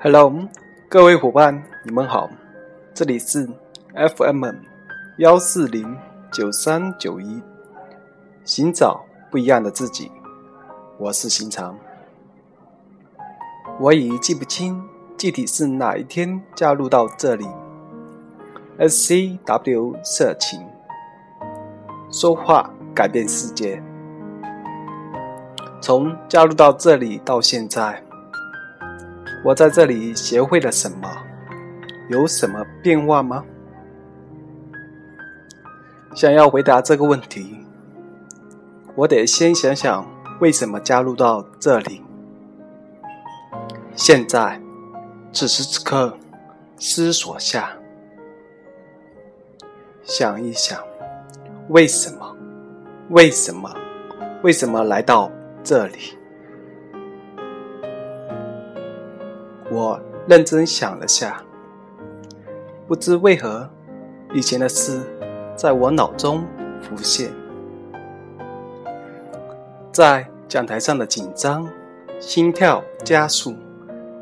[0.00, 0.32] Hello，
[0.88, 2.30] 各位伙伴，你们好，
[2.94, 3.48] 这里是
[3.96, 4.44] FM
[5.16, 5.98] 幺四零
[6.32, 7.42] 九三九一，
[8.44, 10.12] 寻找不一样的自己，
[10.98, 11.76] 我是行长。
[13.80, 14.80] 我已记不清
[15.16, 17.48] 具体是哪一天加入到这里
[18.78, 20.64] ，SCW 社群，
[22.08, 23.82] 说话改变世界。
[25.80, 28.00] 从加入到这里到现在。
[29.44, 31.08] 我在这里学会了什么？
[32.08, 33.44] 有什么变化吗？
[36.14, 37.64] 想要回答这个问题，
[38.96, 40.04] 我得先想想
[40.40, 42.02] 为什么加入到这里。
[43.94, 44.60] 现在，
[45.32, 46.16] 此时此刻，
[46.78, 47.70] 思索下，
[50.02, 50.82] 想一想，
[51.68, 52.36] 为什么？
[53.10, 53.72] 为什么？
[54.42, 55.30] 为什么来到
[55.62, 56.17] 这里？
[59.78, 61.40] 我认真想了下，
[62.88, 63.70] 不知为何，
[64.34, 65.00] 以前的事
[65.54, 66.44] 在我脑中
[66.82, 67.30] 浮现。
[69.92, 71.64] 在讲台上的紧张，
[72.18, 73.54] 心跳加速，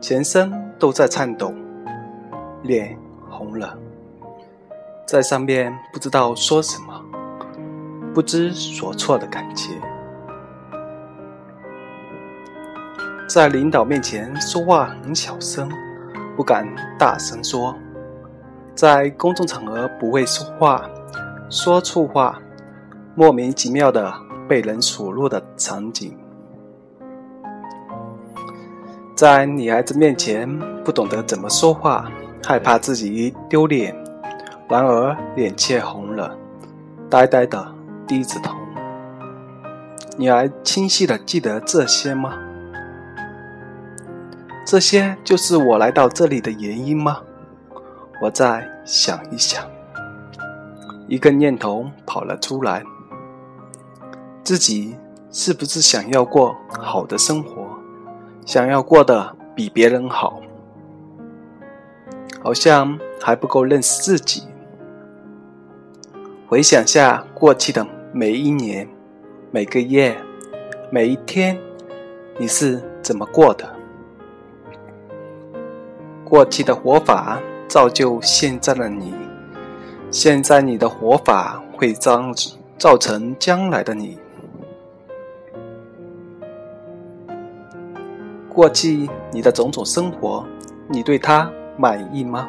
[0.00, 1.54] 全身都在颤抖，
[2.64, 2.98] 脸
[3.30, 3.78] 红了，
[5.06, 7.00] 在上面不知道说什么，
[8.12, 9.70] 不知所措的感觉。
[13.34, 15.68] 在领导面前说话很小声，
[16.36, 16.64] 不敢
[16.96, 17.74] 大声说；
[18.76, 20.88] 在公众场合不会说话，
[21.50, 22.40] 说错话，
[23.16, 24.14] 莫名其妙的
[24.48, 26.12] 被人数落的场景；
[29.16, 30.48] 在女孩子面前
[30.84, 32.08] 不懂得怎么说话，
[32.40, 33.92] 害怕自己丢脸，
[34.68, 36.38] 然而脸却红了，
[37.10, 37.66] 呆呆的
[38.06, 38.54] 低着头。
[40.16, 42.32] 你还清晰的记得这些吗？
[44.64, 47.20] 这些就是我来到这里的原因吗？
[48.22, 49.62] 我再想一想，
[51.06, 52.82] 一个念头跑了出来：
[54.42, 54.96] 自己
[55.30, 57.78] 是不是想要过好的生活，
[58.46, 60.40] 想要过得比别人好？
[62.42, 64.44] 好像还不够认识自己。
[66.48, 68.88] 回想下过去的每一年、
[69.50, 70.16] 每个月、
[70.90, 71.58] 每一天，
[72.38, 73.73] 你是怎么过的？
[76.34, 79.14] 过去的活法造就现在的你，
[80.10, 82.20] 现在你的活法会造
[82.76, 84.18] 造成将来的你。
[88.52, 90.44] 过去你的种种生活，
[90.88, 92.48] 你对它满意吗？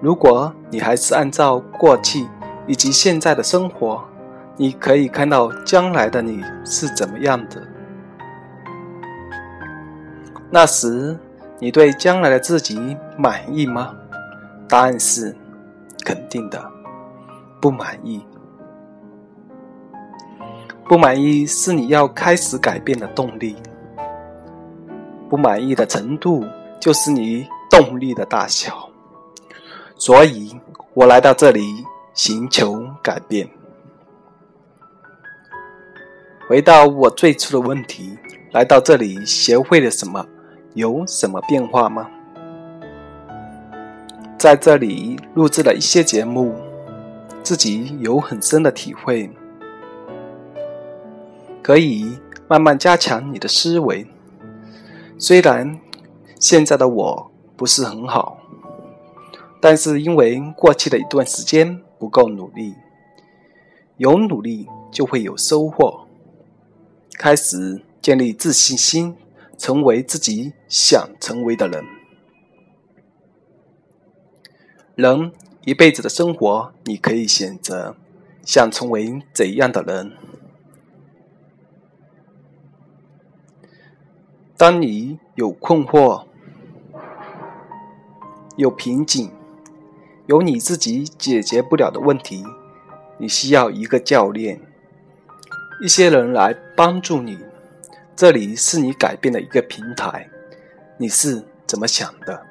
[0.00, 2.26] 如果你还是按照过去
[2.66, 4.02] 以及现在的生活，
[4.56, 7.62] 你可以看到将来的你是怎么样的。
[10.48, 11.14] 那时。
[11.62, 13.94] 你对将来的自己满意吗？
[14.68, 15.32] 答案是
[16.04, 16.60] 肯定的，
[17.60, 18.20] 不满意。
[20.88, 23.54] 不满意是你要开始改变的动力。
[25.30, 26.44] 不满意的程度
[26.80, 28.90] 就是你动力的大小。
[29.96, 30.58] 所以
[30.94, 33.48] 我来到这里寻求改变。
[36.48, 38.18] 回到我最初的问题，
[38.50, 40.26] 来到这里学会了什么？
[40.74, 42.08] 有什么变化吗？
[44.38, 46.54] 在这里录制了一些节目，
[47.42, 49.30] 自己有很深的体会，
[51.62, 52.18] 可以
[52.48, 54.06] 慢慢加强你的思维。
[55.18, 55.78] 虽然
[56.40, 58.38] 现在的我不是很好，
[59.60, 62.74] 但是因为过去的一段时间不够努力，
[63.98, 66.06] 有努力就会有收获，
[67.16, 69.16] 开始建立自信心。
[69.62, 71.84] 成为自己想成为的人。
[74.96, 75.30] 人
[75.64, 77.94] 一辈子的生活，你可以选择
[78.44, 80.16] 想成为怎样的人。
[84.56, 86.26] 当你有困惑、
[88.56, 89.30] 有瓶颈、
[90.26, 92.44] 有你自己解决不了的问题，
[93.16, 94.60] 你需要一个教练，
[95.80, 97.38] 一些人来帮助你。
[98.14, 100.28] 这里是你改变的一个平台，
[100.98, 102.46] 你是怎么想的？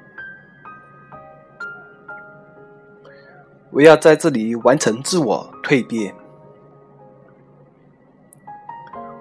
[3.70, 6.14] 我要在这里完成自我蜕变。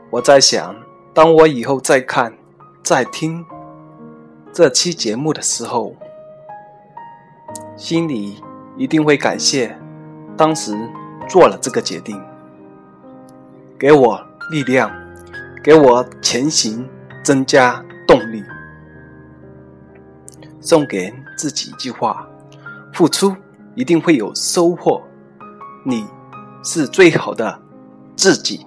[0.10, 0.76] 我在想，
[1.14, 2.34] 当我以后再看、
[2.84, 3.46] 再听
[4.52, 5.96] 这期节目的时候，
[7.78, 8.44] 心里
[8.76, 9.78] 一定会感谢
[10.36, 10.78] 当时
[11.30, 12.22] 做了这个决定，
[13.80, 15.01] 给我力量。
[15.64, 16.88] 给我前行
[17.24, 18.44] 增加动力。
[20.60, 22.28] 送给自己一句话：
[22.94, 23.36] 付出
[23.76, 25.02] 一定会有收获，
[25.86, 26.06] 你
[26.64, 27.60] 是最好的
[28.16, 28.66] 自己。